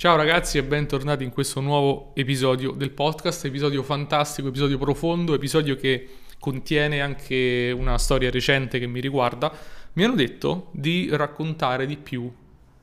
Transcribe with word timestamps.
Ciao 0.00 0.16
ragazzi 0.16 0.56
e 0.56 0.62
bentornati 0.62 1.24
in 1.24 1.30
questo 1.30 1.60
nuovo 1.60 2.12
episodio 2.14 2.70
del 2.70 2.90
podcast, 2.90 3.44
episodio 3.44 3.82
fantastico, 3.82 4.48
episodio 4.48 4.78
profondo, 4.78 5.34
episodio 5.34 5.76
che 5.76 6.08
contiene 6.38 7.02
anche 7.02 7.70
una 7.76 7.98
storia 7.98 8.30
recente 8.30 8.78
che 8.78 8.86
mi 8.86 9.00
riguarda. 9.00 9.52
Mi 9.92 10.04
hanno 10.04 10.14
detto 10.14 10.70
di 10.72 11.10
raccontare 11.12 11.84
di 11.84 11.98
più 11.98 12.32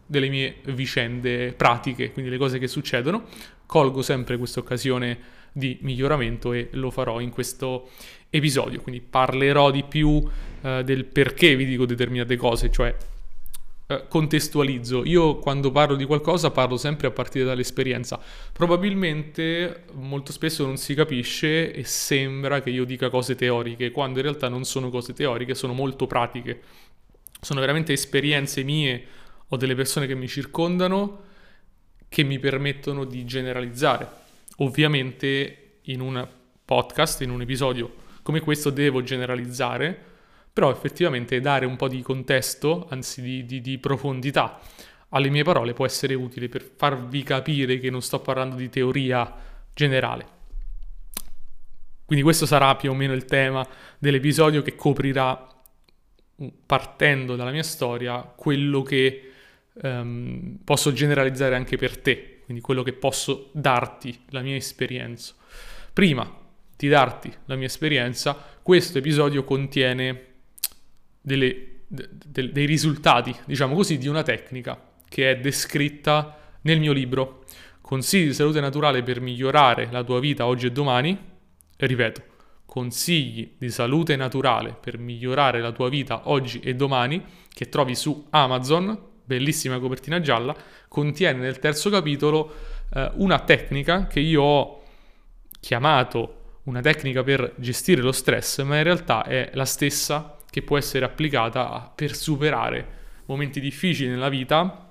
delle 0.06 0.30
mie 0.30 0.58
vicende 0.66 1.54
pratiche, 1.54 2.12
quindi 2.12 2.30
le 2.30 2.38
cose 2.38 2.60
che 2.60 2.68
succedono. 2.68 3.24
Colgo 3.65 4.04
sempre 4.04 4.38
questa 4.38 4.60
occasione 4.60 5.18
di 5.52 5.79
miglioramento 5.81 6.54
e 6.54 6.68
lo 6.74 6.92
farò 6.92 7.20
in 7.20 7.31
questo 7.31 7.90
episodio, 8.29 8.79
quindi 8.81 9.02
parlerò 9.02 9.72
di 9.72 9.84
più 9.84 10.24
eh, 10.62 10.84
del 10.84 11.06
perché 11.06 11.56
vi 11.56 11.65
dico 11.65 11.88
determinate 11.88 12.36
cose, 12.36 12.70
cioè 12.70 12.96
contestualizzo. 14.08 15.06
Io 15.06 15.38
quando 15.38 15.72
parlo 15.72 15.96
di 15.96 16.05
qualcosa 16.05 16.52
parlo 16.52 16.77
sempre 16.77 17.08
a 17.08 17.12
partire 17.12 17.45
dall'esperienza. 17.45 18.20
Probabilmente 18.52 19.86
molto 19.94 20.32
spesso 20.32 20.66
non 20.66 20.77
si 20.77 20.94
capisce 20.94 21.73
e 21.73 21.84
sembra 21.86 22.62
che 22.62 22.70
io 22.70 22.84
dica 22.84 23.10
cose 23.10 23.36
teoriche, 23.36 23.91
quando 23.91 24.20
in 24.20 24.26
realtà 24.26 24.50
non 24.50 24.66
sono 24.66 24.90
cose 24.90 25.13
teoriche, 25.13 25.55
sono 25.55 25.73
molto 25.73 26.05
pratiche. 26.05 26.62
Sono 27.40 27.60
veramente 27.60 27.94
esperienze 27.94 28.63
mie 28.63 29.05
o 29.48 29.58
delle 29.58 29.76
persone 29.76 30.08
che 30.08 30.16
mi 30.16 30.27
circondano 30.27 31.24
che 32.10 32.24
mi 32.24 32.40
permettono 32.40 33.05
di 33.05 33.26
generalizzare. 33.26 34.10
Ovviamente 34.58 35.80
in 35.84 36.02
un 36.02 36.27
podcast, 36.66 37.22
in 37.22 37.30
un 37.30 37.41
episodio 37.41 38.05
come 38.27 38.41
questo 38.41 38.72
devo 38.72 39.04
generalizzare 39.04 40.07
però 40.58 40.72
effettivamente 40.72 41.40
dare 41.40 41.68
un 41.68 41.76
po' 41.76 41.88
di 41.88 42.02
contesto, 42.02 42.88
anzi 42.90 43.22
di, 43.22 43.46
di, 43.46 43.62
di 43.62 43.78
profondità 43.78 44.60
alle 45.10 45.30
mie 45.30 45.44
parole 45.44 45.74
può 45.74 45.86
essere 45.86 46.16
utile 46.16 46.50
per 46.50 46.68
farvi 46.76 47.22
capire 47.22 47.78
che 47.78 47.92
non 47.92 48.02
sto 48.02 48.22
parlando 48.22 48.56
di 48.56 48.68
teoria 48.68 49.32
generale. 49.72 50.26
Quindi 52.05 52.24
questo 52.24 52.48
sarà 52.48 52.76
più 52.76 52.90
o 52.90 52.96
meno 52.96 53.14
il 53.14 53.26
tema 53.26 53.68
dell'episodio 53.99 54.64
che 54.64 54.76
coprirà, 54.76 55.48
partendo 56.66 57.36
dalla 57.36 57.52
mia 57.52 57.62
storia, 57.62 58.21
quello 58.21 58.82
che 58.82 59.32
um, 59.74 60.58
posso 60.64 60.92
generalizzare 60.92 61.55
anche 61.55 61.77
per 61.77 61.99
te, 61.99 62.40
quindi 62.46 62.64
quello 62.64 62.82
che 62.82 62.94
posso 62.94 63.52
darti, 63.54 64.23
la 64.30 64.42
mia 64.42 64.55
esperienza. 64.55 65.36
Prima 65.94 66.27
di 66.75 66.88
darti 66.88 67.31
la 67.45 67.55
mia 67.55 67.67
esperienza, 67.67 68.36
questo 68.64 68.97
episodio 68.97 69.44
contiene 69.44 70.27
delle, 71.28 71.81
de, 71.86 72.52
dei 72.53 72.66
risultati, 72.66 73.36
diciamo 73.45 73.75
così, 73.75 73.97
di 73.97 74.08
una 74.08 74.23
tecnica 74.23 74.81
che 75.09 75.31
è 75.31 75.39
descritta 75.39 76.38
nel 76.61 76.80
mio 76.80 76.94
libro 76.94 77.44
Consigli 77.81 78.28
di 78.28 78.33
salute 78.33 78.59
naturale 78.59 79.03
per 79.03 79.22
migliorare 79.22 79.88
la 79.92 80.03
tua 80.03 80.20
vita 80.20 80.45
oggi 80.45 80.67
e 80.67 80.72
domani. 80.72 81.17
Ripeto, 81.78 82.23
consigli 82.66 83.55
di 83.58 83.70
salute 83.70 84.16
naturale 84.16 84.75
per 84.80 84.98
migliorare 84.98 85.61
la 85.61 85.72
tua 85.72 85.88
vita 85.88 86.30
oggi 86.30 86.59
e 86.59 86.75
domani, 86.75 87.23
che 87.53 87.70
trovi 87.70 87.95
su 87.95 88.28
Amazon, 88.31 88.98
bellissima 89.23 89.80
copertina 89.80 90.20
gialla, 90.20 90.55
contiene 90.88 91.39
nel 91.39 91.59
terzo 91.59 91.89
capitolo 91.89 92.53
eh, 92.94 93.11
una 93.16 93.39
tecnica 93.39 94.08
che 94.08 94.20
io 94.20 94.42
ho 94.42 94.83
chiamato 95.59 96.59
una 96.64 96.81
tecnica 96.81 97.23
per 97.23 97.53
gestire 97.58 98.02
lo 98.02 98.11
stress, 98.11 98.61
ma 98.64 98.78
in 98.78 98.83
realtà 98.83 99.23
è 99.23 99.52
la 99.53 99.66
stessa 99.66 100.36
che 100.49 100.61
può 100.61 100.77
essere 100.77 101.05
applicata 101.05 101.91
per 101.93 102.15
superare 102.15 102.95
momenti 103.25 103.59
difficili 103.59 104.09
nella 104.09 104.29
vita 104.29 104.89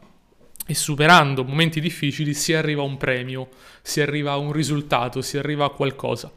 e 0.66 0.74
superando 0.74 1.44
momenti 1.44 1.80
difficili 1.80 2.34
si 2.34 2.52
arriva 2.52 2.82
a 2.82 2.84
un 2.84 2.96
premio, 2.96 3.48
si 3.82 4.00
arriva 4.00 4.32
a 4.32 4.36
un 4.36 4.52
risultato, 4.52 5.22
si 5.22 5.38
arriva 5.38 5.64
a 5.64 5.70
qualcosa. 5.70 6.32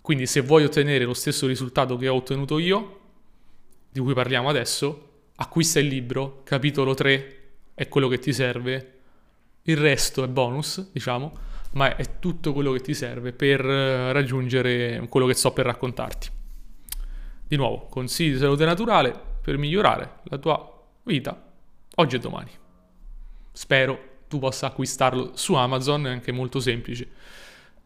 Quindi 0.00 0.26
se 0.26 0.40
vuoi 0.40 0.64
ottenere 0.64 1.04
lo 1.04 1.14
stesso 1.14 1.46
risultato 1.46 1.96
che 1.96 2.08
ho 2.08 2.14
ottenuto 2.14 2.58
io, 2.58 3.00
di 3.90 4.00
cui 4.00 4.14
parliamo 4.14 4.48
adesso, 4.48 5.10
acquista 5.36 5.80
il 5.80 5.86
libro, 5.86 6.42
capitolo 6.44 6.94
3 6.94 7.40
è 7.74 7.88
quello 7.88 8.08
che 8.08 8.18
ti 8.18 8.32
serve, 8.32 8.98
il 9.62 9.76
resto 9.76 10.22
è 10.22 10.28
bonus, 10.28 10.90
diciamo, 10.92 11.32
ma 11.72 11.96
è 11.96 12.18
tutto 12.18 12.52
quello 12.52 12.72
che 12.72 12.80
ti 12.80 12.94
serve 12.94 13.32
per 13.32 13.60
raggiungere 13.60 15.04
quello 15.08 15.26
che 15.26 15.34
sto 15.34 15.52
per 15.52 15.66
raccontarti. 15.66 16.40
Di 17.52 17.58
nuovo, 17.58 17.84
consigli 17.90 18.32
di 18.32 18.38
salute 18.38 18.64
naturale 18.64 19.14
per 19.42 19.58
migliorare 19.58 20.20
la 20.22 20.38
tua 20.38 20.84
vita 21.02 21.52
oggi 21.96 22.16
e 22.16 22.18
domani. 22.18 22.50
Spero 23.52 24.20
tu 24.26 24.38
possa 24.38 24.68
acquistarlo 24.68 25.32
su 25.34 25.52
Amazon, 25.52 26.06
è 26.06 26.10
anche 26.12 26.32
molto 26.32 26.60
semplice. 26.60 27.06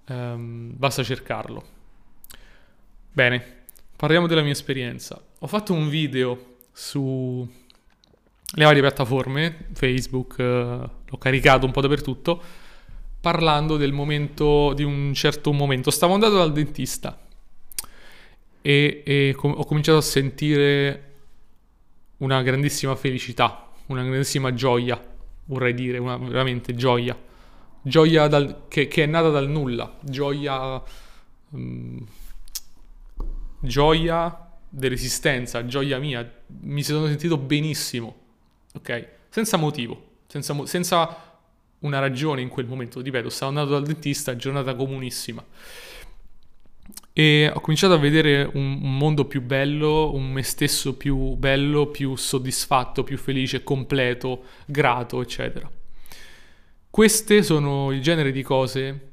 Um, 0.06 0.71
basta 0.72 1.03
cercarlo. 1.03 1.65
Bene, 3.10 3.65
parliamo 3.97 4.28
della 4.28 4.43
mia 4.43 4.53
esperienza. 4.53 5.21
Ho 5.41 5.47
fatto 5.49 5.72
un 5.72 5.88
video 5.88 6.59
su 6.71 7.44
le 8.48 8.65
varie 8.65 8.81
piattaforme, 8.83 9.66
Facebook, 9.72 10.38
eh, 10.38 10.44
l'ho 10.44 11.19
caricato 11.19 11.66
un 11.66 11.72
po' 11.72 11.81
dappertutto, 11.81 12.41
parlando 13.21 13.77
del 13.77 13.91
momento, 13.91 14.75
di 14.75 14.84
un 14.84 15.12
certo 15.12 15.53
momento. 15.53 15.91
Stavo 15.91 16.15
andando 16.15 16.37
dal 16.37 16.53
dentista 16.53 17.26
e, 18.66 19.03
e 19.06 19.34
com- 19.37 19.54
ho 19.56 19.65
cominciato 19.65 19.99
a 19.99 20.03
sentire 20.03 21.03
una 22.16 22.43
grandissima 22.43 22.97
felicità, 22.97 23.71
una 23.87 24.03
grandissima 24.03 24.53
gioia, 24.54 25.00
vorrei 25.44 25.72
dire, 25.72 25.99
una 25.99 26.16
veramente 26.16 26.75
gioia. 26.75 27.16
Gioia 27.81 28.27
dal, 28.27 28.65
che, 28.66 28.88
che, 28.88 29.04
è 29.04 29.06
nata 29.06 29.28
dal 29.31 29.49
nulla, 29.49 29.97
gioia, 30.03 30.82
um, 31.50 32.04
gioia 33.60 34.50
dell'esistenza, 34.69 35.65
gioia 35.65 36.00
mia. 36.00 36.28
Mi 36.62 36.83
sono 36.83 37.06
sentito 37.06 37.38
benissimo, 37.38 38.16
ok? 38.75 39.09
Senza 39.28 39.56
motivo, 39.56 40.09
senza, 40.27 40.53
mo- 40.54 40.66
senza 40.66 41.38
una 41.81 42.00
ragione 42.00 42.41
in 42.41 42.48
quel 42.48 42.66
momento. 42.66 43.00
Ripeto, 43.00 43.28
stavo 43.28 43.50
andando 43.50 43.75
dal 43.75 43.84
dentista, 43.84 44.34
giornata 44.34 44.75
comunissima 44.75 45.44
e 47.13 47.51
ho 47.53 47.61
cominciato 47.61 47.95
a 47.95 47.99
vedere 47.99 48.49
un, 48.53 48.81
un, 48.83 48.97
mondo 48.99 49.25
più 49.25 49.41
bello, 49.41 50.15
un 50.15 50.31
me 50.31 50.43
stesso 50.43 50.97
più 50.97 51.35
bello, 51.37 51.87
più 51.87 52.15
soddisfatto, 52.15 53.05
più 53.05 53.17
felice, 53.17 53.63
completo, 53.63 54.45
grato, 54.67 55.23
eccetera. 55.23 55.71
Queste 56.91 57.43
sono 57.43 57.91
il 57.93 58.03
genere 58.03 58.33
di 58.33 58.43
cose 58.43 59.13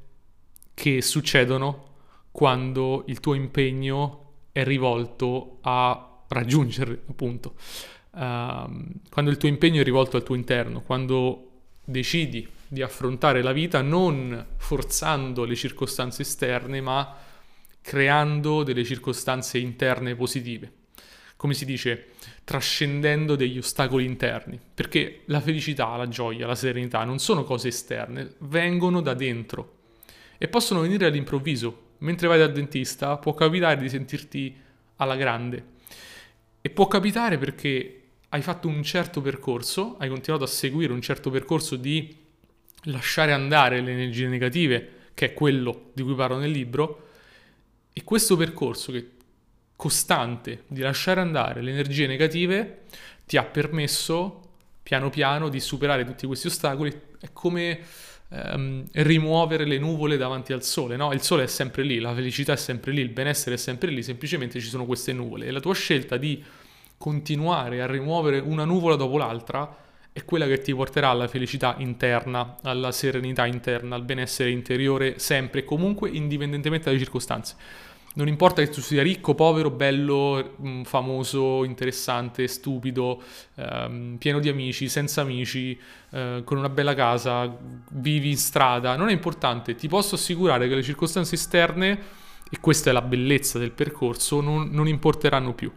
che 0.73 1.01
succedono 1.01 1.91
quando 2.31 3.03
il 3.07 3.19
tuo 3.19 3.35
impegno 3.35 4.31
è 4.51 4.63
rivolto 4.63 5.59
a 5.61 6.23
raggiungere, 6.27 7.03
appunto, 7.07 7.55
uh, 8.11 8.19
quando 9.09 9.29
il 9.29 9.37
tuo 9.37 9.47
impegno 9.47 9.81
è 9.81 9.83
rivolto 9.83 10.17
al 10.17 10.23
tuo 10.23 10.35
interno, 10.35 10.81
quando 10.81 11.51
decidi 11.85 12.47
di 12.67 12.81
affrontare 12.81 13.41
la 13.41 13.51
vita 13.51 13.81
non 13.81 14.45
forzando 14.57 15.45
le 15.45 15.55
circostanze 15.55 16.23
esterne, 16.23 16.81
ma 16.81 17.15
creando 17.83 18.63
delle 18.63 18.85
circostanze 18.85 19.59
interne 19.59 20.15
positive. 20.15 20.71
Come 21.35 21.53
si 21.53 21.65
dice, 21.65 22.11
trascendendo 22.45 23.35
degli 23.35 23.57
ostacoli 23.57 24.05
interni, 24.05 24.59
perché 24.73 25.21
la 25.25 25.41
felicità, 25.41 25.95
la 25.97 26.07
gioia, 26.07 26.47
la 26.47 26.55
serenità 26.55 27.03
non 27.03 27.19
sono 27.19 27.43
cose 27.43 27.67
esterne, 27.67 28.35
vengono 28.39 29.01
da 29.01 29.13
dentro 29.13 29.81
e 30.37 30.47
possono 30.47 30.79
venire 30.79 31.05
all'improvviso. 31.05 31.91
Mentre 31.99 32.27
vai 32.27 32.39
dal 32.39 32.51
dentista 32.51 33.17
può 33.17 33.33
capitare 33.33 33.79
di 33.79 33.89
sentirti 33.89 34.55
alla 34.97 35.15
grande 35.15 35.65
e 36.61 36.69
può 36.69 36.87
capitare 36.87 37.37
perché 37.37 38.01
hai 38.29 38.41
fatto 38.41 38.67
un 38.67 38.81
certo 38.81 39.21
percorso, 39.21 39.95
hai 39.99 40.09
continuato 40.09 40.45
a 40.45 40.47
seguire 40.47 40.91
un 40.91 41.01
certo 41.01 41.29
percorso 41.29 41.75
di 41.75 42.15
lasciare 42.85 43.31
andare 43.31 43.81
le 43.81 43.91
energie 43.91 44.27
negative, 44.27 44.89
che 45.13 45.27
è 45.27 45.33
quello 45.33 45.91
di 45.93 46.01
cui 46.03 46.15
parlo 46.15 46.37
nel 46.37 46.51
libro, 46.51 47.09
e 47.93 48.03
questo 48.03 48.35
percorso 48.35 48.91
che 48.91 49.11
costante 49.75 50.63
di 50.67 50.81
lasciare 50.81 51.21
andare 51.21 51.61
le 51.61 51.71
energie 51.71 52.07
negative 52.07 52.83
ti 53.25 53.37
ha 53.37 53.43
permesso 53.43 54.39
piano 54.81 55.09
piano 55.09 55.49
di 55.49 55.59
superare 55.59 56.03
tutti 56.03 56.27
questi 56.27 56.47
ostacoli. 56.47 56.91
È 57.19 57.29
come 57.31 57.79
ehm, 58.29 58.85
rimuovere 58.91 59.65
le 59.65 59.77
nuvole 59.77 60.17
davanti 60.17 60.53
al 60.53 60.63
sole, 60.63 60.95
no? 60.95 61.13
Il 61.13 61.21
sole 61.21 61.43
è 61.43 61.47
sempre 61.47 61.83
lì, 61.83 61.99
la 61.99 62.13
felicità 62.13 62.53
è 62.53 62.57
sempre 62.57 62.91
lì, 62.91 63.01
il 63.01 63.09
benessere 63.09 63.55
è 63.55 63.57
sempre 63.57 63.91
lì, 63.91 64.03
semplicemente 64.03 64.59
ci 64.59 64.67
sono 64.67 64.85
queste 64.85 65.13
nuvole. 65.13 65.45
E 65.45 65.51
la 65.51 65.59
tua 65.59 65.73
scelta 65.73 66.17
di 66.17 66.43
continuare 66.97 67.81
a 67.81 67.85
rimuovere 67.85 68.39
una 68.39 68.65
nuvola 68.65 68.95
dopo 68.95 69.17
l'altra 69.17 69.77
è 70.13 70.23
quella 70.25 70.45
che 70.45 70.61
ti 70.61 70.73
porterà 70.75 71.09
alla 71.09 71.27
felicità 71.27 71.75
interna, 71.79 72.57
alla 72.61 72.91
serenità 72.91 73.47
interna, 73.47 73.95
al 73.95 74.03
benessere 74.03 74.51
interiore 74.51 75.17
sempre 75.17 75.61
e 75.61 75.63
comunque, 75.65 76.09
indipendentemente 76.11 76.85
dalle 76.85 76.99
circostanze. 76.99 77.55
Non 78.15 78.27
importa 78.27 78.61
che 78.61 78.69
tu 78.69 78.79
sia 78.79 79.01
ricco, 79.01 79.33
povero, 79.33 79.71
bello, 79.71 80.55
mm, 80.61 80.83
famoso, 80.83 81.63
interessante, 81.63 82.47
stupido, 82.47 83.23
ehm, 83.55 84.17
pieno 84.19 84.37
di 84.37 84.49
amici, 84.49 84.87
senza 84.87 85.21
amici, 85.21 85.75
eh, 86.11 86.43
con 86.45 86.59
una 86.59 86.69
bella 86.69 86.93
casa, 86.93 87.51
vivi 87.93 88.29
in 88.29 88.37
strada, 88.37 88.95
non 88.95 89.09
è 89.09 89.13
importante. 89.13 89.73
Ti 89.73 89.87
posso 89.87 90.13
assicurare 90.13 90.67
che 90.67 90.75
le 90.75 90.83
circostanze 90.83 91.33
esterne, 91.33 92.21
e 92.51 92.59
questa 92.59 92.91
è 92.91 92.93
la 92.93 93.01
bellezza 93.01 93.57
del 93.57 93.71
percorso, 93.71 94.41
non, 94.41 94.69
non 94.69 94.87
importeranno 94.87 95.55
più. 95.55 95.71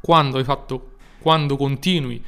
Quando 0.00 0.38
hai 0.38 0.44
fatto, 0.44 0.96
quando 1.20 1.56
continui 1.56 2.20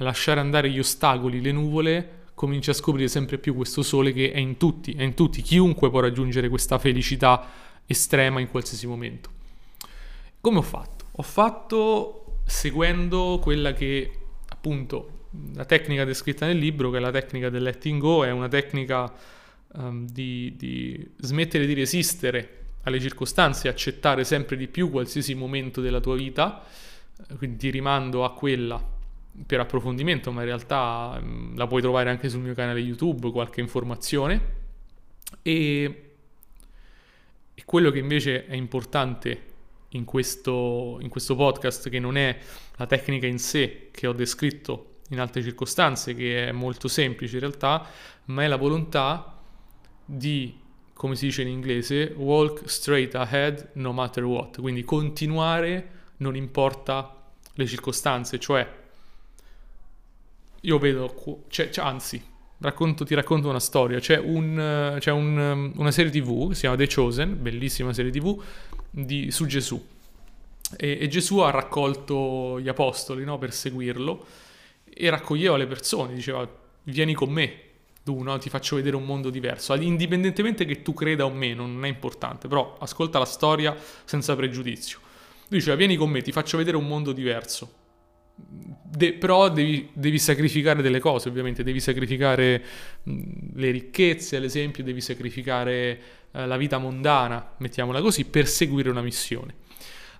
a 0.00 0.04
lasciare 0.04 0.40
andare 0.40 0.70
gli 0.70 0.78
ostacoli, 0.78 1.40
le 1.42 1.52
nuvole, 1.52 2.18
cominci 2.34 2.70
a 2.70 2.72
scoprire 2.72 3.08
sempre 3.08 3.36
più 3.36 3.54
questo 3.54 3.82
sole 3.82 4.12
che 4.12 4.32
è 4.32 4.38
in 4.38 4.56
tutti, 4.56 4.92
è 4.92 5.02
in 5.02 5.14
tutti, 5.14 5.42
chiunque 5.42 5.90
può 5.90 6.00
raggiungere 6.00 6.48
questa 6.48 6.78
felicità 6.78 7.46
estrema 7.84 8.40
in 8.40 8.48
qualsiasi 8.48 8.86
momento. 8.86 9.28
Come 10.40 10.58
ho 10.58 10.62
fatto? 10.62 11.04
Ho 11.12 11.22
fatto 11.22 12.38
seguendo 12.46 13.38
quella 13.42 13.74
che 13.74 14.10
appunto 14.48 15.18
la 15.54 15.66
tecnica 15.66 16.04
descritta 16.04 16.46
nel 16.46 16.56
libro, 16.56 16.90
che 16.90 16.96
è 16.96 17.00
la 17.00 17.10
tecnica 17.10 17.50
del 17.50 17.62
letting 17.62 18.00
go, 18.00 18.24
è 18.24 18.30
una 18.30 18.48
tecnica 18.48 19.12
um, 19.74 20.08
di, 20.08 20.54
di 20.56 21.10
smettere 21.18 21.66
di 21.66 21.74
resistere 21.74 22.56
alle 22.84 22.98
circostanze 23.00 23.68
accettare 23.68 24.24
sempre 24.24 24.56
di 24.56 24.66
più 24.66 24.88
qualsiasi 24.88 25.34
momento 25.34 25.82
della 25.82 26.00
tua 26.00 26.16
vita, 26.16 26.64
quindi 27.36 27.58
ti 27.58 27.70
rimando 27.70 28.24
a 28.24 28.32
quella 28.32 28.98
per 29.46 29.60
approfondimento, 29.60 30.32
ma 30.32 30.40
in 30.40 30.46
realtà 30.46 31.18
um, 31.20 31.56
la 31.56 31.66
puoi 31.66 31.80
trovare 31.80 32.10
anche 32.10 32.28
sul 32.28 32.40
mio 32.40 32.54
canale 32.54 32.80
YouTube, 32.80 33.30
qualche 33.30 33.60
informazione. 33.60 34.58
E 35.42 36.04
e 37.60 37.64
quello 37.66 37.90
che 37.90 37.98
invece 37.98 38.46
è 38.46 38.54
importante 38.54 39.48
in 39.90 40.06
questo, 40.06 40.96
in 41.02 41.10
questo 41.10 41.36
podcast, 41.36 41.90
che 41.90 41.98
non 41.98 42.16
è 42.16 42.38
la 42.76 42.86
tecnica 42.86 43.26
in 43.26 43.38
sé 43.38 43.88
che 43.90 44.06
ho 44.06 44.14
descritto 44.14 45.00
in 45.10 45.20
altre 45.20 45.42
circostanze, 45.42 46.14
che 46.14 46.48
è 46.48 46.52
molto 46.52 46.88
semplice 46.88 47.34
in 47.34 47.40
realtà, 47.40 47.86
ma 48.26 48.44
è 48.44 48.46
la 48.46 48.56
volontà 48.56 49.42
di, 50.06 50.58
come 50.94 51.16
si 51.16 51.26
dice 51.26 51.42
in 51.42 51.48
inglese, 51.48 52.14
walk 52.16 52.62
straight 52.70 53.14
ahead 53.14 53.72
no 53.74 53.92
matter 53.92 54.24
what, 54.24 54.58
quindi 54.58 54.82
continuare 54.82 55.98
non 56.18 56.36
importa 56.36 57.14
le 57.52 57.66
circostanze, 57.66 58.38
cioè 58.38 58.66
io 60.60 60.78
vedo, 60.78 61.44
cioè, 61.48 61.70
cioè, 61.70 61.84
anzi, 61.84 62.22
racconto, 62.58 63.04
ti 63.04 63.14
racconto 63.14 63.48
una 63.48 63.60
storia. 63.60 63.98
C'è, 63.98 64.18
un, 64.18 64.96
c'è 64.98 65.10
un, 65.10 65.72
una 65.76 65.90
serie 65.90 66.10
TV 66.10 66.48
che 66.48 66.54
si 66.54 66.60
chiama 66.60 66.76
The 66.76 66.88
Chosen, 66.88 67.42
bellissima 67.42 67.92
serie 67.92 68.10
TV, 68.10 68.42
di, 68.90 69.30
su 69.30 69.46
Gesù. 69.46 69.82
E, 70.76 70.98
e, 71.00 71.08
Gesù 71.08 71.38
ha 71.38 71.50
raccolto 71.50 72.60
gli 72.60 72.68
apostoli 72.68 73.24
no, 73.24 73.38
per 73.38 73.52
seguirlo 73.52 74.24
e 74.84 75.10
raccoglieva 75.10 75.56
le 75.56 75.66
persone, 75.66 76.14
diceva 76.14 76.48
vieni 76.84 77.12
con 77.12 77.30
me, 77.30 77.60
tu 78.04 78.22
no, 78.22 78.38
ti 78.38 78.48
faccio 78.48 78.76
vedere 78.76 78.94
un 78.94 79.04
mondo 79.04 79.30
diverso, 79.30 79.74
indipendentemente 79.74 80.64
che 80.64 80.82
tu 80.82 80.94
creda 80.94 81.24
o 81.24 81.30
meno, 81.30 81.66
non 81.66 81.84
è 81.84 81.88
importante, 81.88 82.46
però 82.46 82.76
ascolta 82.78 83.18
la 83.18 83.24
storia 83.24 83.76
senza 84.04 84.36
pregiudizio. 84.36 84.98
Lui 85.48 85.58
diceva 85.58 85.76
vieni 85.76 85.96
con 85.96 86.08
me, 86.08 86.22
ti 86.22 86.30
faccio 86.30 86.56
vedere 86.56 86.76
un 86.76 86.86
mondo 86.86 87.12
diverso 87.12 87.78
De, 88.34 89.12
però 89.12 89.48
devi, 89.50 89.90
devi, 89.92 90.18
sacrificare 90.18 90.82
delle 90.82 90.98
cose, 90.98 91.28
ovviamente, 91.28 91.62
devi 91.62 91.78
sacrificare 91.78 92.62
le 93.04 93.70
ricchezze, 93.70 94.36
ad 94.36 94.44
esempio, 94.44 94.82
devi 94.82 95.00
sacrificare 95.00 96.00
eh, 96.32 96.46
la 96.46 96.56
vita 96.56 96.78
mondana, 96.78 97.54
mettiamola 97.58 98.00
così, 98.00 98.24
per 98.24 98.48
seguire 98.48 98.90
una 98.90 99.02
missione. 99.02 99.54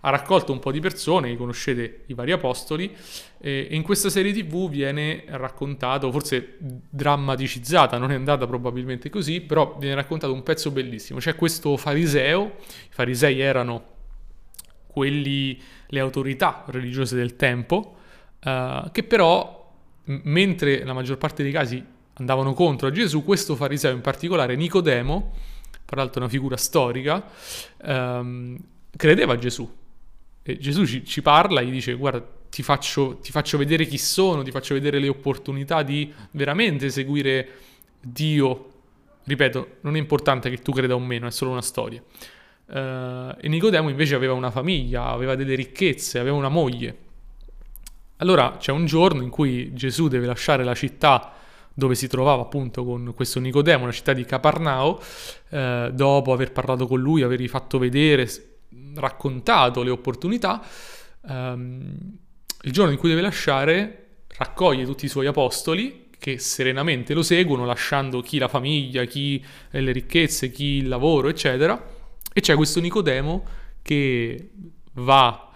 Ha 0.02 0.10
raccolto 0.10 0.52
un 0.52 0.60
po' 0.60 0.72
di 0.72 0.80
persone, 0.80 1.36
conoscete 1.36 2.04
i 2.06 2.14
vari 2.14 2.32
apostoli, 2.32 2.94
e, 3.38 3.68
e 3.70 3.74
in 3.74 3.82
questa 3.82 4.08
serie 4.08 4.32
tv 4.32 4.68
viene 4.68 5.24
raccontato, 5.26 6.10
forse 6.10 6.56
drammaticizzata, 6.58 7.98
non 7.98 8.10
è 8.10 8.14
andata 8.14 8.46
probabilmente 8.46 9.10
così, 9.10 9.40
però 9.40 9.76
viene 9.78 9.94
raccontato 9.94 10.32
un 10.32 10.42
pezzo 10.42 10.70
bellissimo. 10.70 11.18
C'è 11.18 11.34
questo 11.34 11.76
fariseo, 11.76 12.54
i 12.66 12.88
farisei 12.90 13.40
erano 13.40 13.98
quelli, 14.86 15.60
le 15.88 16.00
autorità 16.00 16.64
religiose 16.68 17.14
del 17.14 17.36
tempo, 17.36 17.96
uh, 18.44 18.90
che 18.90 19.02
però, 19.02 19.72
mentre 20.04 20.84
la 20.84 20.92
maggior 20.92 21.18
parte 21.18 21.42
dei 21.42 21.52
casi 21.52 21.84
andavano 22.14 22.52
contro 22.52 22.88
a 22.88 22.90
Gesù, 22.90 23.24
questo 23.24 23.56
fariseo 23.56 23.92
in 23.92 24.00
particolare, 24.00 24.56
Nicodemo, 24.56 25.32
peraltro 25.84 26.20
una 26.20 26.28
figura 26.28 26.56
storica, 26.56 27.24
um, 27.84 28.58
credeva 28.96 29.32
a 29.32 29.38
Gesù. 29.38 29.68
E 30.42 30.58
Gesù 30.58 30.86
ci, 30.86 31.04
ci 31.04 31.22
parla 31.22 31.62
gli 31.62 31.70
dice, 31.70 31.94
guarda, 31.94 32.24
ti 32.48 32.62
faccio, 32.62 33.18
ti 33.18 33.30
faccio 33.30 33.56
vedere 33.58 33.86
chi 33.86 33.98
sono, 33.98 34.42
ti 34.42 34.50
faccio 34.50 34.74
vedere 34.74 34.98
le 34.98 35.08
opportunità 35.08 35.82
di 35.82 36.12
veramente 36.32 36.90
seguire 36.90 37.48
Dio. 38.00 38.68
Ripeto, 39.24 39.76
non 39.82 39.96
è 39.96 39.98
importante 39.98 40.50
che 40.50 40.58
tu 40.58 40.72
creda 40.72 40.94
o 40.94 40.98
meno, 40.98 41.26
è 41.26 41.30
solo 41.30 41.52
una 41.52 41.62
storia. 41.62 42.02
Uh, 42.66 43.34
e 43.40 43.48
Nicodemo 43.48 43.88
invece 43.88 44.14
aveva 44.14 44.32
una 44.32 44.50
famiglia, 44.50 45.06
aveva 45.06 45.34
delle 45.34 45.54
ricchezze, 45.54 46.18
aveva 46.18 46.36
una 46.36 46.48
moglie. 46.48 47.08
Allora 48.20 48.56
c'è 48.58 48.70
un 48.70 48.86
giorno 48.86 49.22
in 49.22 49.30
cui 49.30 49.72
Gesù 49.72 50.08
deve 50.08 50.26
lasciare 50.26 50.62
la 50.62 50.74
città 50.74 51.32
dove 51.72 51.94
si 51.94 52.08
trovava 52.08 52.42
appunto 52.42 52.84
con 52.84 53.12
questo 53.14 53.40
Nicodemo, 53.40 53.84
una 53.84 53.92
città 53.92 54.12
di 54.12 54.24
Caparnao, 54.24 55.00
eh, 55.48 55.90
dopo 55.94 56.32
aver 56.32 56.52
parlato 56.52 56.86
con 56.86 57.00
lui, 57.00 57.22
avergli 57.22 57.48
fatto 57.48 57.78
vedere, 57.78 58.28
raccontato 58.94 59.82
le 59.82 59.90
opportunità, 59.90 60.62
ehm, 61.26 61.96
il 62.62 62.72
giorno 62.72 62.92
in 62.92 62.98
cui 62.98 63.08
deve 63.08 63.22
lasciare 63.22 64.24
raccoglie 64.36 64.84
tutti 64.84 65.06
i 65.06 65.08
suoi 65.08 65.26
apostoli 65.26 66.08
che 66.18 66.38
serenamente 66.38 67.14
lo 67.14 67.22
seguono, 67.22 67.64
lasciando 67.64 68.20
chi 68.20 68.36
la 68.36 68.48
famiglia, 68.48 69.04
chi 69.04 69.42
le 69.70 69.92
ricchezze, 69.92 70.50
chi 70.50 70.76
il 70.76 70.88
lavoro, 70.88 71.28
eccetera, 71.28 71.82
e 72.30 72.40
c'è 72.42 72.54
questo 72.56 72.78
Nicodemo 72.80 73.42
che 73.80 74.50
va 74.92 75.49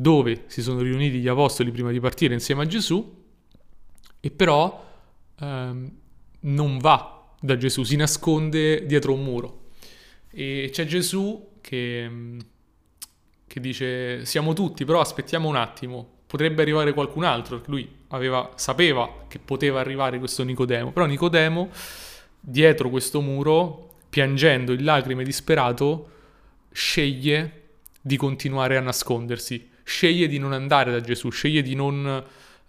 dove 0.00 0.44
si 0.46 0.62
sono 0.62 0.80
riuniti 0.80 1.18
gli 1.18 1.28
apostoli 1.28 1.70
prima 1.70 1.90
di 1.90 2.00
partire 2.00 2.32
insieme 2.32 2.62
a 2.62 2.66
Gesù 2.66 3.18
e 4.18 4.30
però 4.30 4.86
ehm, 5.38 5.90
non 6.40 6.78
va 6.78 7.34
da 7.38 7.56
Gesù, 7.58 7.82
si 7.82 7.96
nasconde 7.96 8.86
dietro 8.86 9.12
un 9.12 9.22
muro. 9.22 9.58
E 10.30 10.70
c'è 10.72 10.86
Gesù 10.86 11.58
che, 11.60 12.10
che 13.46 13.60
dice 13.60 14.24
siamo 14.24 14.54
tutti, 14.54 14.86
però 14.86 15.00
aspettiamo 15.00 15.48
un 15.48 15.56
attimo, 15.56 16.08
potrebbe 16.26 16.62
arrivare 16.62 16.94
qualcun 16.94 17.24
altro, 17.24 17.60
lui 17.66 17.86
aveva, 18.08 18.52
sapeva 18.54 19.26
che 19.28 19.38
poteva 19.38 19.80
arrivare 19.80 20.18
questo 20.18 20.42
Nicodemo, 20.44 20.92
però 20.92 21.04
Nicodemo 21.04 21.68
dietro 22.40 22.88
questo 22.88 23.20
muro, 23.20 23.96
piangendo 24.08 24.72
in 24.72 24.82
lacrime 24.82 25.24
disperato, 25.24 26.08
sceglie 26.72 27.58
di 28.00 28.16
continuare 28.16 28.78
a 28.78 28.80
nascondersi 28.80 29.69
sceglie 29.84 30.28
di 30.28 30.38
non 30.38 30.52
andare 30.52 30.90
da 30.90 31.00
Gesù, 31.00 31.30
sceglie 31.30 31.62
di 31.62 31.74
non 31.74 32.06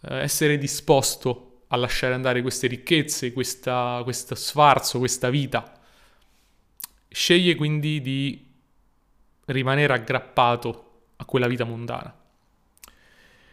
eh, 0.01 0.15
essere 0.15 0.57
disposto 0.57 1.63
a 1.67 1.77
lasciare 1.77 2.13
andare 2.13 2.41
queste 2.41 2.67
ricchezze, 2.67 3.31
questa, 3.31 4.01
questo 4.03 4.35
sfarzo, 4.35 4.99
questa 4.99 5.29
vita. 5.29 5.79
Sceglie 7.07 7.55
quindi 7.55 8.01
di 8.01 8.45
rimanere 9.45 9.93
aggrappato 9.93 10.89
a 11.17 11.25
quella 11.25 11.47
vita 11.47 11.63
mondana. 11.63 12.13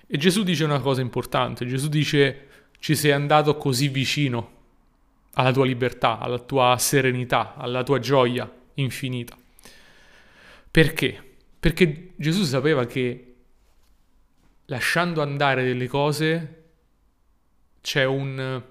E 0.07 0.17
Gesù 0.17 0.43
dice 0.43 0.65
una 0.65 0.81
cosa 0.81 1.01
importante, 1.01 1.67
Gesù 1.67 1.89
dice 1.89 2.47
ci 2.79 2.95
sei 2.95 3.13
andato 3.13 3.57
così 3.57 3.89
vicino 3.89 4.57
alla 5.35 5.53
tua 5.53 5.67
libertà, 5.67 6.19
alla 6.19 6.39
tua 6.39 6.77
serenità, 6.79 7.55
alla 7.57 7.83
tua 7.83 7.99
gioia 7.99 8.51
infinita. 8.75 9.37
Perché? 10.71 11.23
Perché 11.61 12.13
Gesù 12.17 12.45
sapeva 12.45 12.87
che 12.87 13.28
lasciando 14.71 15.23
andare 15.23 15.65
delle 15.65 15.87
cose 15.87 16.55
c'è 17.81 18.05
un 18.05 18.63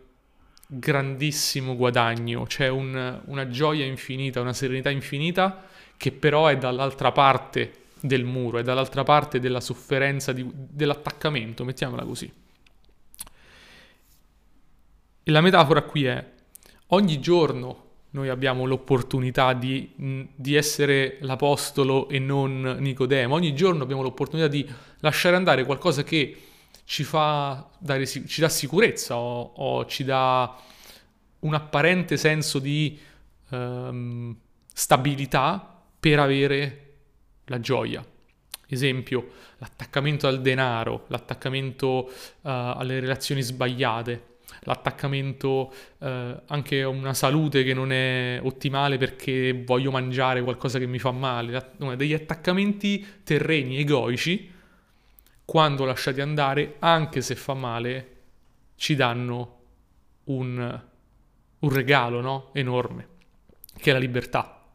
grandissimo 0.67 1.75
guadagno, 1.75 2.43
c'è 2.43 2.67
un, 2.67 3.21
una 3.25 3.47
gioia 3.49 3.85
infinita, 3.85 4.41
una 4.41 4.53
serenità 4.53 4.89
infinita 4.89 5.65
che 5.95 6.11
però 6.11 6.47
è 6.47 6.57
dall'altra 6.57 7.11
parte 7.11 7.85
del 7.99 8.25
muro, 8.25 8.59
è 8.59 8.63
dall'altra 8.63 9.03
parte 9.03 9.39
della 9.39 9.61
sofferenza, 9.61 10.33
di, 10.33 10.47
dell'attaccamento, 10.53 11.63
mettiamola 11.63 12.03
così. 12.03 12.31
E 15.23 15.31
la 15.31 15.41
metafora 15.41 15.81
qui 15.81 16.05
è 16.05 16.25
ogni 16.87 17.19
giorno 17.19 17.85
noi 18.17 18.29
abbiamo 18.29 18.65
l'opportunità 18.65 19.53
di, 19.53 19.91
di, 20.35 20.55
essere 20.55 21.17
l'apostolo 21.21 22.09
e 22.09 22.17
non 22.17 22.77
Nicodemo. 22.79 23.35
Ogni 23.35 23.53
giorno 23.53 23.83
abbiamo 23.83 24.01
l'opportunità 24.01 24.47
di 24.47 24.67
lasciare 25.01 25.35
andare 25.35 25.63
qualcosa 25.65 26.03
che 26.03 26.35
ci, 26.83 27.03
fa 27.03 27.69
dare, 27.77 28.07
ci 28.07 28.41
dà 28.41 28.49
sicurezza 28.49 29.17
o, 29.17 29.51
o, 29.55 29.85
ci 29.85 30.03
dà 30.03 30.59
un 31.39 31.53
apparente 31.53 32.17
senso 32.17 32.57
di 32.57 32.97
um, 33.49 34.35
stabilità 34.73 35.83
per 35.99 36.17
avere 36.17 36.93
la 37.45 37.59
gioia. 37.59 38.03
Esempio, 38.67 39.29
l'attaccamento 39.59 40.25
al 40.25 40.41
denaro, 40.41 41.05
l'attaccamento 41.09 42.09
uh, 42.09 42.09
alle 42.41 42.99
relazioni 42.99 43.43
sbagliate, 43.43 44.36
l'attaccamento 44.61 45.73
uh, 45.97 46.07
anche 46.47 46.81
a 46.81 46.87
una 46.87 47.13
salute 47.13 47.63
che 47.63 47.73
non 47.73 47.91
è 47.91 48.39
ottimale 48.41 48.97
perché 48.97 49.63
voglio 49.65 49.91
mangiare 49.91 50.41
qualcosa 50.41 50.79
che 50.79 50.87
mi 50.87 50.99
fa 50.99 51.11
male, 51.11 51.73
degli 51.95 52.13
attaccamenti 52.13 53.05
terreni 53.23 53.77
egoici, 53.77 54.51
quando 55.45 55.85
lasciati 55.85 56.21
andare, 56.21 56.75
anche 56.79 57.21
se 57.21 57.35
fa 57.35 57.53
male, 57.53 58.15
ci 58.75 58.95
danno 58.95 59.55
un, 60.25 60.81
un 61.59 61.69
regalo 61.69 62.21
no? 62.21 62.49
enorme, 62.53 63.07
che 63.77 63.91
è 63.91 63.93
la 63.93 63.99
libertà, 63.99 64.65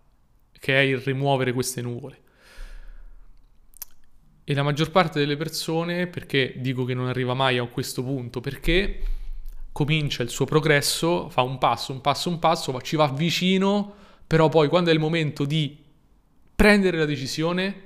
che 0.59 0.75
è 0.75 0.81
il 0.81 0.99
rimuovere 0.99 1.53
queste 1.53 1.83
nuvole. 1.83 2.21
E 4.45 4.55
la 4.55 4.63
maggior 4.63 4.91
parte 4.91 5.21
delle 5.21 5.37
persone, 5.37 6.09
perché 6.09 6.55
dico 6.57 6.85
che 6.85 6.95
non 6.95 7.07
arriva 7.07 7.35
mai 7.35 7.59
a 7.59 7.67
questo 7.67 8.03
punto? 8.03 8.41
Perché 8.41 9.01
comincia 9.73 10.23
il 10.23 10.29
suo 10.29 10.45
progresso, 10.45 11.29
fa 11.31 11.43
un 11.43 11.59
passo, 11.59 11.93
un 11.93 12.01
passo, 12.01 12.29
un 12.29 12.39
passo, 12.39 12.81
ci 12.83 12.97
va 12.97 13.09
vicino, 13.09 13.95
però 14.27 14.49
poi 14.49 14.69
quando 14.69 14.91
è 14.91 14.93
il 14.93 15.01
momento 15.01 15.45
di 15.45 15.77
prendere 16.55 16.99
la 16.99 17.07
decisione, 17.07 17.83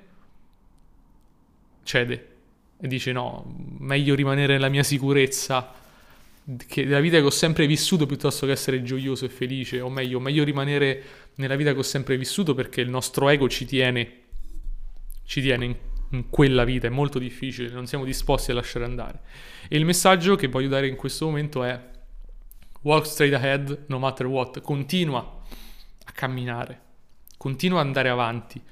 cede 1.85 2.35
e 2.78 2.88
dice 2.88 3.12
no, 3.12 3.45
meglio 3.78 4.14
rimanere 4.14 4.55
nella 4.55 4.69
mia 4.69 4.83
sicurezza 4.83 5.73
della 6.43 7.00
vita 7.00 7.19
che 7.19 7.25
ho 7.25 7.31
sempre 7.31 7.66
vissuto 7.66 8.07
piuttosto 8.07 8.47
che 8.47 8.52
essere 8.52 8.83
gioioso 8.83 9.25
e 9.25 9.28
felice, 9.28 9.81
o 9.81 9.88
meglio, 9.88 10.21
meglio 10.21 10.45
rimanere 10.45 11.02
nella 11.37 11.57
vita 11.57 11.73
che 11.73 11.78
ho 11.78 11.83
sempre 11.83 12.16
vissuto 12.16 12.55
perché 12.55 12.81
il 12.81 12.90
nostro 12.90 13.28
ego 13.28 13.49
ci 13.49 13.64
tiene, 13.64 14.12
ci 15.25 15.40
tiene 15.40 15.95
quella 16.30 16.64
vita 16.64 16.86
è 16.86 16.90
molto 16.90 17.18
difficile, 17.18 17.70
non 17.70 17.86
siamo 17.86 18.04
disposti 18.04 18.50
a 18.50 18.54
lasciare 18.54 18.84
andare. 18.84 19.20
E 19.68 19.76
il 19.76 19.84
messaggio 19.84 20.36
che 20.36 20.48
voglio 20.48 20.68
dare 20.68 20.86
in 20.86 20.96
questo 20.96 21.26
momento 21.26 21.62
è 21.62 21.78
walk 22.82 23.06
straight 23.06 23.34
ahead 23.34 23.84
no 23.88 23.98
matter 23.98 24.26
what, 24.26 24.60
continua 24.60 25.18
a 25.18 26.12
camminare, 26.12 26.80
continua 27.36 27.80
ad 27.80 27.86
andare 27.86 28.08
avanti 28.08 28.62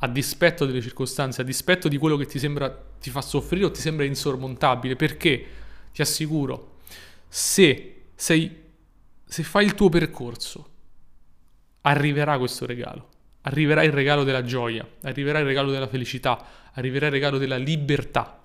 a 0.00 0.08
dispetto 0.08 0.64
delle 0.64 0.80
circostanze, 0.80 1.40
a 1.40 1.44
dispetto 1.44 1.88
di 1.88 1.98
quello 1.98 2.16
che 2.16 2.26
ti 2.26 2.38
sembra 2.38 2.86
ti 3.00 3.10
fa 3.10 3.20
soffrire 3.20 3.66
o 3.66 3.70
ti 3.70 3.80
sembra 3.80 4.04
insormontabile, 4.04 4.96
perché? 4.96 5.46
Ti 5.92 6.02
assicuro, 6.02 6.78
se 7.28 8.04
sei 8.14 8.66
se 9.28 9.42
fai 9.42 9.66
il 9.66 9.74
tuo 9.74 9.90
percorso, 9.90 10.70
arriverà 11.82 12.38
questo 12.38 12.64
regalo. 12.64 13.10
Arriverà 13.42 13.82
il 13.82 13.92
regalo 13.92 14.24
della 14.24 14.42
gioia, 14.42 14.86
arriverà 15.02 15.38
il 15.38 15.44
regalo 15.44 15.70
della 15.70 15.86
felicità, 15.86 16.67
arriverà 16.78 17.06
il 17.06 17.12
regalo 17.12 17.38
della 17.38 17.56
libertà. 17.56 18.42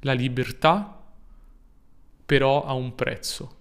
La 0.00 0.12
libertà 0.12 1.02
però 2.26 2.64
ha 2.64 2.72
un 2.72 2.94
prezzo 2.94 3.56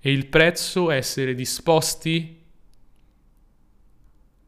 e 0.00 0.12
il 0.12 0.26
prezzo 0.26 0.90
è 0.90 0.96
essere 0.96 1.34
disposti 1.34 2.42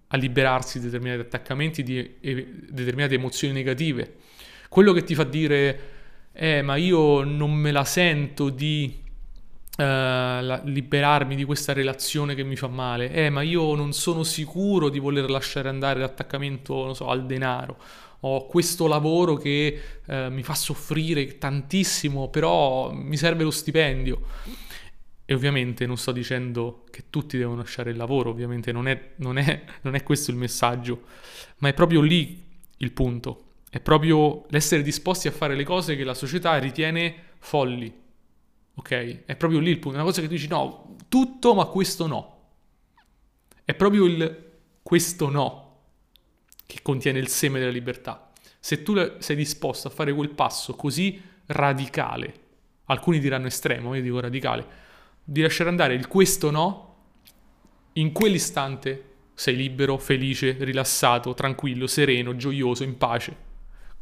a 0.08 0.16
liberarsi 0.16 0.78
di 0.78 0.84
determinati 0.84 1.20
attaccamenti, 1.20 1.82
di 1.82 2.16
determinate 2.68 3.14
emozioni 3.14 3.54
negative. 3.54 4.16
Quello 4.68 4.92
che 4.92 5.02
ti 5.02 5.14
fa 5.14 5.24
dire, 5.24 5.80
eh, 6.32 6.62
ma 6.62 6.76
io 6.76 7.24
non 7.24 7.52
me 7.52 7.72
la 7.72 7.84
sento 7.84 8.50
di 8.50 9.04
la, 9.76 10.60
liberarmi 10.64 11.34
di 11.34 11.44
questa 11.44 11.72
relazione 11.72 12.34
che 12.34 12.44
mi 12.44 12.56
fa 12.56 12.68
male. 12.68 13.10
Eh, 13.10 13.30
ma 13.30 13.42
io 13.42 13.74
non 13.74 13.92
sono 13.92 14.22
sicuro 14.22 14.88
di 14.88 14.98
voler 14.98 15.30
lasciare 15.30 15.68
andare 15.68 16.00
l'attaccamento, 16.00 16.94
so, 16.94 17.08
al 17.08 17.26
denaro. 17.26 17.78
Ho 18.28 18.46
questo 18.46 18.88
lavoro 18.88 19.36
che 19.36 19.80
uh, 20.04 20.30
mi 20.30 20.42
fa 20.42 20.54
soffrire 20.54 21.38
tantissimo, 21.38 22.28
però 22.28 22.92
mi 22.92 23.16
serve 23.16 23.44
lo 23.44 23.52
stipendio. 23.52 24.20
E 25.24 25.32
ovviamente 25.32 25.86
non 25.86 25.96
sto 25.96 26.10
dicendo 26.10 26.84
che 26.90 27.04
tutti 27.08 27.38
devono 27.38 27.58
lasciare 27.58 27.90
il 27.90 27.96
lavoro, 27.96 28.30
ovviamente 28.30 28.72
non 28.72 28.88
è, 28.88 29.12
non 29.16 29.38
è, 29.38 29.62
non 29.82 29.94
è 29.94 30.02
questo 30.02 30.32
il 30.32 30.36
messaggio, 30.36 31.02
ma 31.58 31.68
è 31.68 31.74
proprio 31.74 32.00
lì 32.00 32.44
il 32.78 32.90
punto. 32.90 33.42
È 33.70 33.78
proprio 33.78 34.44
l'essere 34.48 34.82
disposti 34.82 35.28
a 35.28 35.32
fare 35.32 35.54
le 35.54 35.64
cose 35.64 35.94
che 35.94 36.02
la 36.02 36.14
società 36.14 36.58
ritiene 36.58 37.14
folli, 37.38 37.92
ok? 38.74 39.24
È 39.24 39.36
proprio 39.36 39.60
lì 39.60 39.70
il 39.70 39.78
punto, 39.78 39.98
è 39.98 40.00
una 40.00 40.08
cosa 40.08 40.20
che 40.20 40.26
tu 40.26 40.34
dici 40.34 40.48
no, 40.48 40.96
tutto 41.08 41.54
ma 41.54 41.66
questo 41.66 42.08
no. 42.08 42.38
È 43.64 43.74
proprio 43.74 44.04
il 44.04 44.44
questo 44.82 45.30
no 45.30 45.65
che 46.66 46.78
contiene 46.82 47.18
il 47.18 47.28
seme 47.28 47.58
della 47.58 47.70
libertà. 47.70 48.30
Se 48.58 48.82
tu 48.82 48.94
sei 49.18 49.36
disposto 49.36 49.88
a 49.88 49.90
fare 49.90 50.12
quel 50.12 50.30
passo 50.30 50.74
così 50.74 51.22
radicale, 51.46 52.34
alcuni 52.86 53.18
diranno 53.20 53.46
estremo, 53.46 53.94
io 53.94 54.02
dico 54.02 54.20
radicale, 54.20 54.66
di 55.22 55.40
lasciare 55.40 55.70
andare 55.70 55.94
il 55.94 56.08
questo 56.08 56.50
no, 56.50 56.94
in 57.94 58.12
quell'istante 58.12 59.14
sei 59.34 59.54
libero, 59.56 59.98
felice, 59.98 60.56
rilassato, 60.60 61.34
tranquillo, 61.34 61.86
sereno, 61.86 62.36
gioioso, 62.36 62.84
in 62.84 62.96
pace. 62.96 63.36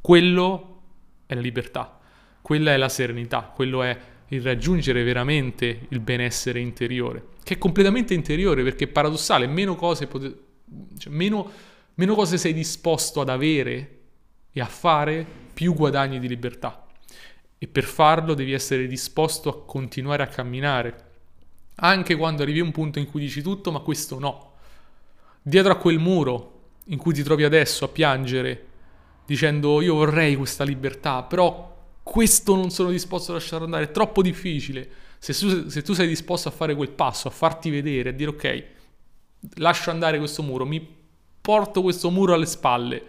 Quello 0.00 0.82
è 1.26 1.34
la 1.34 1.40
libertà, 1.40 1.98
quella 2.40 2.72
è 2.72 2.76
la 2.76 2.88
serenità, 2.88 3.52
quello 3.54 3.82
è 3.82 3.98
il 4.28 4.42
raggiungere 4.42 5.02
veramente 5.02 5.86
il 5.88 6.00
benessere 6.00 6.60
interiore, 6.60 7.28
che 7.42 7.54
è 7.54 7.58
completamente 7.58 8.14
interiore 8.14 8.62
perché 8.62 8.84
è 8.84 8.88
paradossale, 8.88 9.46
meno 9.46 9.74
cose, 9.74 10.06
pot- 10.06 10.38
cioè 10.98 11.12
meno, 11.12 11.50
meno 11.94 12.14
cose 12.14 12.38
sei 12.38 12.52
disposto 12.52 13.20
ad 13.20 13.28
avere 13.28 13.98
e 14.52 14.60
a 14.60 14.66
fare, 14.66 15.26
più 15.52 15.74
guadagni 15.74 16.18
di 16.18 16.28
libertà. 16.28 16.86
E 17.58 17.66
per 17.66 17.84
farlo 17.84 18.34
devi 18.34 18.52
essere 18.52 18.86
disposto 18.86 19.48
a 19.48 19.64
continuare 19.64 20.22
a 20.22 20.28
camminare, 20.28 21.04
anche 21.76 22.14
quando 22.16 22.42
arrivi 22.42 22.60
a 22.60 22.64
un 22.64 22.72
punto 22.72 22.98
in 22.98 23.06
cui 23.06 23.20
dici 23.20 23.42
tutto, 23.42 23.72
ma 23.72 23.80
questo 23.80 24.18
no. 24.18 24.52
Dietro 25.42 25.72
a 25.72 25.76
quel 25.76 25.98
muro 25.98 26.52
in 26.86 26.98
cui 26.98 27.14
ti 27.14 27.22
trovi 27.22 27.44
adesso 27.44 27.84
a 27.84 27.88
piangere, 27.88 28.66
dicendo 29.26 29.80
io 29.80 29.94
vorrei 29.94 30.36
questa 30.36 30.64
libertà, 30.64 31.22
però 31.22 31.72
questo 32.02 32.54
non 32.54 32.70
sono 32.70 32.90
disposto 32.90 33.30
a 33.30 33.34
lasciare 33.34 33.64
andare, 33.64 33.84
è 33.84 33.90
troppo 33.90 34.22
difficile. 34.22 34.88
Se 35.18 35.32
tu, 35.32 35.68
se 35.68 35.82
tu 35.82 35.94
sei 35.94 36.06
disposto 36.06 36.48
a 36.48 36.52
fare 36.52 36.74
quel 36.74 36.90
passo, 36.90 37.28
a 37.28 37.30
farti 37.30 37.70
vedere, 37.70 38.10
a 38.10 38.12
dire 38.12 38.30
ok, 38.30 38.64
lascio 39.54 39.90
andare 39.90 40.18
questo 40.18 40.42
muro, 40.42 40.66
mi 40.66 41.02
porto 41.44 41.82
questo 41.82 42.10
muro 42.10 42.32
alle 42.32 42.46
spalle, 42.46 43.02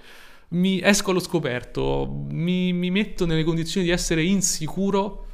mi 0.50 0.82
esco 0.82 1.12
allo 1.12 1.22
scoperto, 1.22 2.26
mi, 2.32 2.74
mi 2.74 2.92
metto 2.92 3.26
nelle 3.26 3.46
condizioni 3.46 3.86
di 3.86 3.94
essere 3.94 4.24
insicuro, 4.24 5.28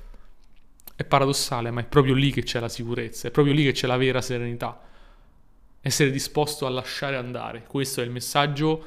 è 0.95 1.03
paradossale, 1.03 1.71
ma 1.71 1.81
è 1.81 1.85
proprio 1.85 2.13
lì 2.13 2.31
che 2.31 2.43
c'è 2.43 2.59
la 2.59 2.69
sicurezza, 2.69 3.27
è 3.27 3.31
proprio 3.31 3.55
lì 3.55 3.63
che 3.63 3.71
c'è 3.71 3.87
la 3.87 3.97
vera 3.97 4.21
serenità. 4.21 4.79
Essere 5.81 6.11
disposto 6.11 6.67
a 6.67 6.69
lasciare 6.69 7.15
andare, 7.15 7.63
questo 7.65 8.01
è 8.01 8.03
il 8.03 8.11
messaggio, 8.11 8.85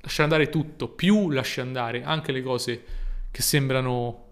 lasciare 0.00 0.24
andare 0.24 0.48
tutto, 0.48 0.88
più 0.88 1.30
lasci 1.30 1.60
andare 1.60 2.02
anche 2.02 2.32
le 2.32 2.42
cose 2.42 2.84
che 3.30 3.40
sembrano 3.40 4.22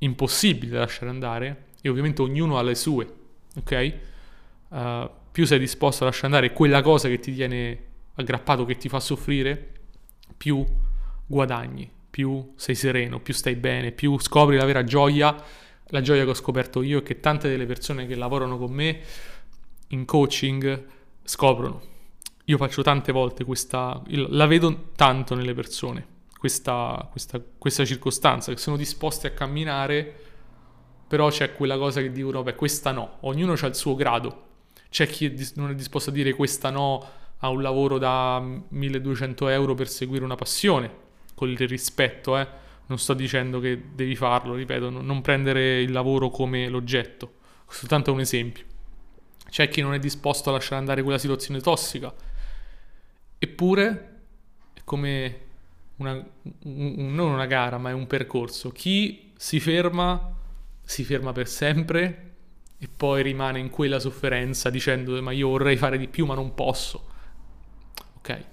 impossibili 0.00 0.70
da 0.70 0.80
lasciare 0.80 1.08
andare 1.08 1.68
e 1.80 1.88
ovviamente 1.88 2.20
ognuno 2.20 2.58
ha 2.58 2.62
le 2.62 2.74
sue, 2.74 3.10
ok? 3.56 3.94
Uh, 4.68 5.10
più 5.32 5.46
sei 5.46 5.58
disposto 5.58 6.02
a 6.02 6.08
lasciare 6.08 6.26
andare 6.26 6.52
quella 6.52 6.82
cosa 6.82 7.08
che 7.08 7.18
ti 7.18 7.32
tiene 7.32 7.85
aggrappato, 8.16 8.64
che 8.64 8.76
ti 8.76 8.88
fa 8.88 9.00
soffrire, 9.00 9.72
più 10.36 10.64
guadagni, 11.26 11.90
più 12.10 12.52
sei 12.56 12.74
sereno, 12.74 13.20
più 13.20 13.32
stai 13.32 13.56
bene, 13.56 13.92
più 13.92 14.18
scopri 14.18 14.56
la 14.56 14.64
vera 14.64 14.84
gioia, 14.84 15.34
la 15.88 16.00
gioia 16.00 16.24
che 16.24 16.30
ho 16.30 16.34
scoperto 16.34 16.82
io 16.82 16.98
e 16.98 17.02
che 17.02 17.20
tante 17.20 17.48
delle 17.48 17.66
persone 17.66 18.06
che 18.06 18.16
lavorano 18.16 18.58
con 18.58 18.72
me 18.72 19.00
in 19.88 20.04
coaching 20.04 20.84
scoprono. 21.22 21.94
Io 22.44 22.56
faccio 22.58 22.82
tante 22.82 23.12
volte 23.12 23.44
questa, 23.44 24.02
la 24.06 24.46
vedo 24.46 24.90
tanto 24.94 25.34
nelle 25.34 25.54
persone 25.54 26.14
questa, 26.38 27.08
questa, 27.10 27.40
questa 27.58 27.84
circostanza, 27.84 28.52
che 28.52 28.58
sono 28.58 28.76
disposti 28.76 29.26
a 29.26 29.30
camminare, 29.30 30.14
però 31.08 31.28
c'è 31.28 31.54
quella 31.54 31.76
cosa 31.76 32.00
che 32.00 32.12
dicono, 32.12 32.42
beh, 32.42 32.54
questa 32.54 32.92
no, 32.92 33.18
ognuno 33.20 33.54
ha 33.54 33.66
il 33.66 33.74
suo 33.74 33.94
grado. 33.94 34.44
C'è 34.88 35.06
chi 35.06 35.50
non 35.56 35.70
è 35.70 35.74
disposto 35.74 36.10
a 36.10 36.12
dire 36.12 36.32
questa 36.34 36.70
no 36.70 37.04
a 37.38 37.48
un 37.48 37.62
lavoro 37.62 37.98
da 37.98 38.40
1200 38.40 39.48
euro 39.48 39.74
per 39.74 39.88
seguire 39.88 40.24
una 40.24 40.34
passione, 40.34 40.90
con 41.34 41.48
il 41.48 41.58
rispetto, 41.58 42.38
eh. 42.38 42.64
Non 42.88 42.98
sto 42.98 43.14
dicendo 43.14 43.58
che 43.58 43.82
devi 43.94 44.14
farlo, 44.14 44.54
ripeto, 44.54 44.90
non 44.90 45.20
prendere 45.20 45.80
il 45.80 45.90
lavoro 45.90 46.30
come 46.30 46.68
l'oggetto. 46.68 47.32
Soltanto 47.68 48.12
un 48.12 48.20
esempio. 48.20 48.64
C'è 49.50 49.68
chi 49.68 49.80
non 49.80 49.94
è 49.94 49.98
disposto 49.98 50.50
a 50.50 50.52
lasciare 50.52 50.76
andare 50.76 51.02
quella 51.02 51.18
situazione 51.18 51.60
tossica. 51.60 52.14
Eppure, 53.38 54.20
è 54.72 54.80
come 54.84 55.40
una, 55.96 56.12
un, 56.12 57.14
non 57.14 57.32
una 57.32 57.46
gara, 57.46 57.78
ma 57.78 57.90
è 57.90 57.92
un 57.92 58.06
percorso. 58.06 58.70
Chi 58.70 59.32
si 59.36 59.58
ferma, 59.60 60.34
si 60.82 61.04
ferma 61.04 61.32
per 61.32 61.48
sempre 61.48 62.34
e 62.78 62.88
poi 62.94 63.22
rimane 63.22 63.58
in 63.58 63.70
quella 63.70 63.98
sofferenza 63.98 64.68
dicendo 64.68 65.20
ma 65.22 65.32
io 65.32 65.48
vorrei 65.48 65.76
fare 65.76 65.98
di 65.98 66.08
più 66.08 66.26
ma 66.26 66.34
non 66.34 66.54
posso. 66.54 67.14
Ok? 68.26 68.44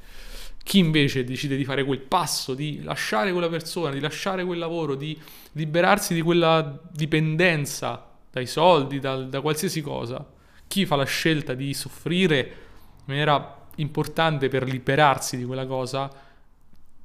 Chi 0.64 0.78
invece 0.78 1.24
decide 1.24 1.58
di 1.58 1.66
fare 1.66 1.84
quel 1.84 2.00
passo, 2.00 2.54
di 2.54 2.82
lasciare 2.84 3.32
quella 3.32 3.50
persona, 3.50 3.92
di 3.92 4.00
lasciare 4.00 4.46
quel 4.46 4.60
lavoro, 4.60 4.96
di 4.96 5.20
liberarsi 5.54 6.14
di 6.14 6.22
quella 6.22 6.80
dipendenza 6.90 8.12
dai 8.32 8.46
soldi, 8.46 9.00
da, 9.00 9.18
da 9.18 9.42
qualsiasi 9.42 9.82
cosa, 9.82 10.26
chi 10.68 10.86
fa 10.86 10.96
la 10.96 11.04
scelta 11.04 11.54
di 11.54 11.74
soffrire 11.74 12.38
in 12.38 13.04
maniera 13.06 13.68
importante 13.76 14.48
per 14.48 14.64
liberarsi 14.64 15.36
di 15.36 15.44
quella 15.44 15.66
cosa, 15.66 16.10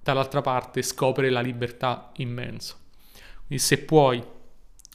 dall'altra 0.02 0.40
parte 0.40 0.82
scopre 0.82 1.28
la 1.28 1.40
libertà 1.40 2.12
immensa. 2.16 2.76
Quindi 3.46 3.62
se 3.62 3.78
puoi 3.78 4.22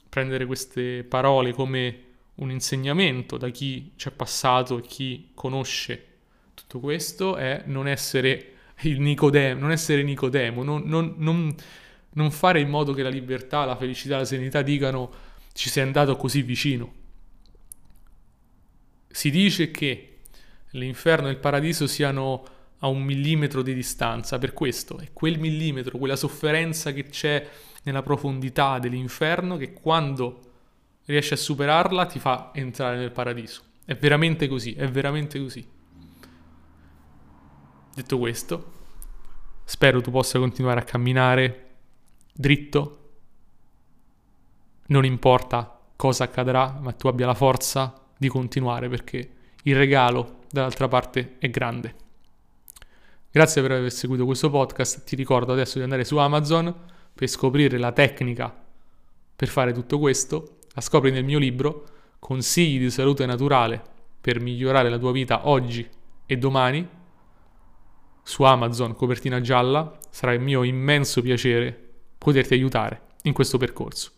prendere 0.08 0.46
queste 0.46 1.04
parole 1.04 1.52
come 1.52 2.02
un 2.36 2.50
insegnamento 2.50 3.36
da 3.36 3.50
chi 3.50 3.92
ci 3.96 4.08
è 4.08 4.12
passato 4.12 4.78
e 4.78 4.82
chi 4.82 5.30
conosce 5.34 6.13
tutto 6.74 6.80
questo, 6.80 7.36
è 7.36 7.62
non 7.66 7.86
essere 7.86 8.52
il 8.80 9.00
Nicodemo, 9.00 9.60
non 9.60 9.70
essere 9.70 10.02
Nicodemo, 10.02 10.64
non, 10.64 10.82
non, 10.84 11.14
non, 11.18 11.54
non 12.10 12.30
fare 12.32 12.60
in 12.60 12.68
modo 12.68 12.92
che 12.92 13.02
la 13.02 13.08
libertà, 13.08 13.64
la 13.64 13.76
felicità, 13.76 14.16
la 14.16 14.24
serenità 14.24 14.62
dicano 14.62 15.12
ci 15.52 15.68
sei 15.68 15.84
andato 15.84 16.16
così 16.16 16.42
vicino. 16.42 17.02
Si 19.08 19.30
dice 19.30 19.70
che 19.70 20.18
l'inferno 20.70 21.28
e 21.28 21.30
il 21.30 21.38
paradiso 21.38 21.86
siano 21.86 22.44
a 22.78 22.88
un 22.88 23.02
millimetro 23.02 23.62
di 23.62 23.72
distanza, 23.72 24.38
per 24.38 24.52
questo 24.52 24.98
è 24.98 25.10
quel 25.12 25.38
millimetro, 25.38 25.96
quella 25.96 26.16
sofferenza 26.16 26.92
che 26.92 27.04
c'è 27.04 27.48
nella 27.84 28.02
profondità 28.02 28.80
dell'inferno 28.80 29.56
che 29.56 29.72
quando 29.72 30.40
riesci 31.04 31.34
a 31.34 31.36
superarla 31.36 32.06
ti 32.06 32.18
fa 32.18 32.50
entrare 32.52 32.96
nel 32.96 33.12
paradiso. 33.12 33.62
È 33.84 33.94
veramente 33.94 34.48
così, 34.48 34.72
è 34.72 34.88
veramente 34.88 35.38
così. 35.38 35.73
Detto 37.94 38.18
questo, 38.18 38.72
spero 39.62 40.00
tu 40.00 40.10
possa 40.10 40.40
continuare 40.40 40.80
a 40.80 40.84
camminare 40.84 41.68
dritto, 42.32 42.98
non 44.86 45.04
importa 45.04 45.80
cosa 45.94 46.24
accadrà, 46.24 46.76
ma 46.80 46.90
tu 46.90 47.06
abbia 47.06 47.26
la 47.26 47.34
forza 47.34 48.02
di 48.16 48.26
continuare 48.26 48.88
perché 48.88 49.30
il 49.62 49.76
regalo 49.76 50.40
dall'altra 50.50 50.88
parte 50.88 51.36
è 51.38 51.48
grande. 51.50 51.94
Grazie 53.30 53.62
per 53.62 53.70
aver 53.70 53.92
seguito 53.92 54.24
questo 54.24 54.50
podcast, 54.50 55.04
ti 55.04 55.14
ricordo 55.14 55.52
adesso 55.52 55.78
di 55.78 55.84
andare 55.84 56.04
su 56.04 56.16
Amazon 56.16 56.74
per 57.14 57.28
scoprire 57.28 57.78
la 57.78 57.92
tecnica 57.92 58.52
per 59.36 59.48
fare 59.48 59.72
tutto 59.72 60.00
questo, 60.00 60.58
la 60.72 60.80
scopri 60.80 61.12
nel 61.12 61.24
mio 61.24 61.38
libro 61.38 61.86
Consigli 62.18 62.78
di 62.78 62.90
salute 62.90 63.24
naturale 63.26 63.82
per 64.20 64.40
migliorare 64.40 64.88
la 64.88 64.98
tua 64.98 65.12
vita 65.12 65.48
oggi 65.48 65.88
e 66.26 66.36
domani 66.38 66.88
su 68.24 68.42
Amazon 68.42 68.94
copertina 68.96 69.40
gialla, 69.40 69.96
sarà 70.10 70.32
il 70.32 70.40
mio 70.40 70.64
immenso 70.64 71.22
piacere 71.22 71.78
poterti 72.18 72.54
aiutare 72.54 73.02
in 73.22 73.32
questo 73.32 73.58
percorso. 73.58 74.10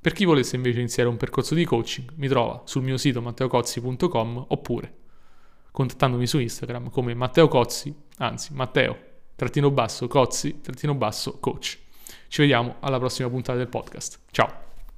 Per 0.00 0.12
chi 0.12 0.24
volesse 0.24 0.56
invece 0.56 0.78
iniziare 0.78 1.08
un 1.08 1.16
percorso 1.16 1.54
di 1.54 1.64
coaching, 1.64 2.12
mi 2.16 2.28
trova 2.28 2.62
sul 2.64 2.82
mio 2.82 2.96
sito 2.96 3.20
matteocozzi.com 3.20 4.46
oppure 4.48 4.94
contattandomi 5.70 6.26
su 6.26 6.38
Instagram 6.38 6.90
come 6.90 7.14
Matteo 7.14 7.48
Cozzi, 7.48 7.94
anzi 8.18 8.52
Matteo, 8.52 8.96
trattino 9.34 9.70
basso, 9.70 10.06
Cozzi, 10.06 10.60
trattino 10.60 10.94
basso, 10.94 11.38
coach. 11.40 11.78
Ci 12.28 12.40
vediamo 12.40 12.76
alla 12.80 12.98
prossima 12.98 13.28
puntata 13.28 13.58
del 13.58 13.68
podcast. 13.68 14.20
Ciao! 14.30 14.71